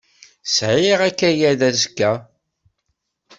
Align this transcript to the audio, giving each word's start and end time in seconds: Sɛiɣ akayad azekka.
Sɛiɣ 0.55 0.99
akayad 1.09 1.61
azekka. 1.69 2.11